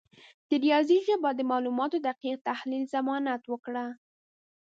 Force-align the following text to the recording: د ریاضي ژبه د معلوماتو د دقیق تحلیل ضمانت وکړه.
د 0.49 0.51
ریاضي 0.63 0.97
ژبه 1.07 1.29
د 1.35 1.41
معلوماتو 1.51 1.97
د 2.01 2.05
دقیق 2.09 2.37
تحلیل 2.49 2.83
ضمانت 2.95 3.41
وکړه. 3.47 3.85